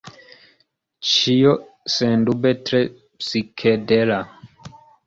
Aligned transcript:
Ĉio 1.09 1.53
sendube 1.97 2.55
tre 2.71 2.83
psikedela. 2.97 4.21